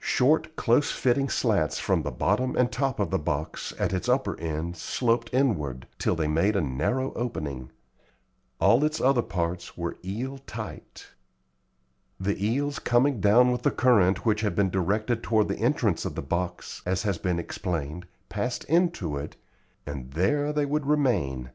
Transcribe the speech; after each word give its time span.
Short, 0.00 0.56
close 0.56 0.90
fitting 0.92 1.28
slats 1.28 1.78
from 1.78 2.04
the 2.04 2.10
bottom 2.10 2.56
and 2.56 2.72
top 2.72 2.98
of 2.98 3.10
the 3.10 3.18
box, 3.18 3.74
at 3.78 3.92
its 3.92 4.08
upper 4.08 4.40
end, 4.40 4.78
sloped 4.78 5.28
inward, 5.30 5.86
till 5.98 6.16
they 6.16 6.26
made 6.26 6.56
a 6.56 6.62
narrow 6.62 7.12
opening. 7.12 7.70
All 8.62 8.82
its 8.82 8.98
other 8.98 9.20
parts 9.20 9.76
were 9.76 9.98
eel 10.02 10.38
tight. 10.46 11.08
The 12.18 12.42
eels 12.42 12.78
coming 12.78 13.20
down 13.20 13.52
with 13.52 13.60
the 13.60 13.70
current 13.70 14.24
which 14.24 14.40
had 14.40 14.54
been 14.56 14.70
directed 14.70 15.22
toward 15.22 15.48
the 15.48 15.58
entrance 15.60 16.06
of 16.06 16.14
the 16.14 16.22
box, 16.22 16.80
as 16.86 17.02
has 17.02 17.18
been 17.18 17.38
explained, 17.38 18.06
passed 18.30 18.64
into 18.64 19.18
it, 19.18 19.36
and 19.84 20.12
there 20.12 20.50
they 20.54 20.64
would 20.64 20.86
remain. 20.86 21.50